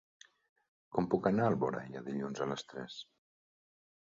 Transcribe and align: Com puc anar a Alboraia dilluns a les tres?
Com 0.95 1.09
puc 1.11 1.29
anar 1.31 1.45
a 1.49 1.53
Alboraia 1.53 2.03
dilluns 2.09 2.41
a 2.47 2.51
les 2.53 2.67
tres? 2.73 2.99